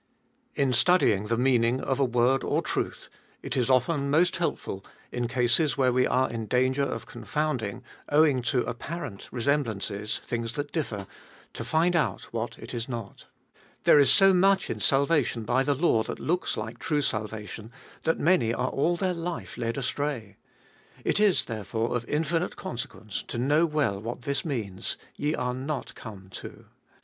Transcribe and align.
1. 0.55 0.65
In 0.69 0.73
studying 0.73 1.27
the 1.27 1.37
meaning 1.37 1.79
of 1.79 1.99
a 1.99 2.05
word 2.05 2.43
or 2.43 2.63
truth, 2.63 3.07
It 3.43 3.55
Is 3.55 3.69
often 3.69 4.09
most 4.09 4.37
helpful 4.37 4.83
in 5.11 5.27
cases 5.27 5.77
where 5.77 5.93
we 5.93 6.07
are 6.07 6.27
In 6.27 6.47
danger 6.47 6.81
of 6.81 7.05
confounding, 7.05 7.83
owing 8.09 8.41
to 8.41 8.63
apparent 8.63 9.29
resemblances, 9.31 10.17
things 10.25 10.53
that 10.53 10.71
differ, 10.71 11.05
to 11.53 11.63
find 11.63 11.95
out 11.95 12.21
what 12.33 12.57
It 12.57 12.73
is 12.73 12.89
not. 12.89 13.27
There 13.83 13.99
Is 13.99 14.11
so 14.11 14.33
much 14.33 14.71
in 14.71 14.79
salvation 14.79 15.43
by 15.43 15.61
the 15.61 15.75
law 15.75 16.01
that 16.01 16.17
loohs 16.19 16.57
like 16.57 16.79
true 16.79 17.03
salvation, 17.03 17.71
that 18.01 18.19
many 18.19 18.51
are 18.55 18.69
all 18.69 18.95
their 18.95 19.13
life 19.13 19.55
led 19.55 19.77
astray. 19.77 20.37
It 21.05 21.19
is, 21.19 21.45
therefore, 21.45 21.95
of 21.95 22.09
infinite 22.09 22.55
consequence 22.55 23.23
to 23.27 23.37
know 23.37 23.67
well 23.67 24.01
what 24.01 24.23
this 24.23 24.43
means: 24.43 24.97
Ye 25.15 25.35
are 25.35 25.53
not 25.53 25.93
come 25.93 26.29
to. 26.41 26.65